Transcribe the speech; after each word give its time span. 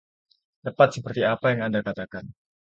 Tepat 0.65 0.89
seperti 0.97 1.21
apa 1.33 1.45
yang 1.53 1.61
Anda 1.69 1.81
katakan. 1.87 2.25